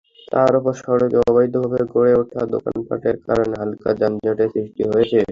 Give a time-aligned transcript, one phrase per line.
[0.31, 5.19] তার ওপর সড়কে অবৈধভাবে গড়ে ওঠা দোকানপাটের কারণে হালকা যানজটের সৃষ্টি হয়েছে।